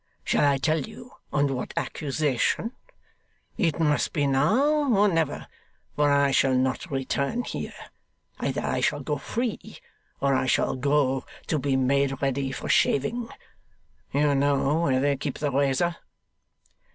[0.23, 2.71] Shall I tell you on what accusation?
[3.55, 5.45] It must be now, or never,
[5.95, 7.75] for I shall not return here.
[8.39, 9.77] Either I shall go free,
[10.19, 13.29] or I shall go to be made ready for shaving.
[14.11, 15.95] You know where they keep the razor.